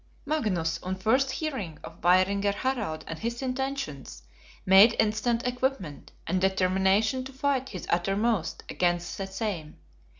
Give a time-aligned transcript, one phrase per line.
[0.25, 4.23] Magnus, on first hearing of Vaeringer Harald and his intentions,
[4.65, 9.77] made instant equipment, and determination to fight his uttermost against the same.